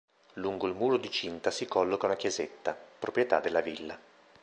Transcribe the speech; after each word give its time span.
Lungo 0.33 0.65
il 0.67 0.73
muro 0.73 0.97
di 0.97 1.11
cinta 1.11 1.51
si 1.51 1.67
colloca 1.67 2.07
una 2.07 2.15
chiesetta, 2.15 2.75
proprietà 2.75 3.39
della 3.39 3.61
villa. 3.61 3.99